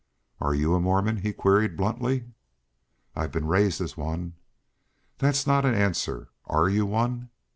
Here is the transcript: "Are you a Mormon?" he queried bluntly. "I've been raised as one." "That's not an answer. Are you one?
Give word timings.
"Are 0.39 0.55
you 0.55 0.73
a 0.73 0.79
Mormon?" 0.79 1.17
he 1.17 1.31
queried 1.31 1.77
bluntly. 1.77 2.25
"I've 3.15 3.31
been 3.31 3.45
raised 3.45 3.79
as 3.81 3.95
one." 3.95 4.33
"That's 5.19 5.45
not 5.45 5.63
an 5.63 5.75
answer. 5.75 6.29
Are 6.45 6.67
you 6.67 6.87
one? 6.87 7.29